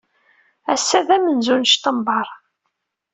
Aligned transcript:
Ass-a 0.73 0.99
d 1.07 1.09
amenzu 1.15 1.55
n 1.57 1.67
Ctembeṛ. 1.71 2.27